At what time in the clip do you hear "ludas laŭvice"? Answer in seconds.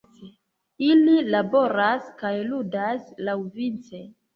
2.51-4.07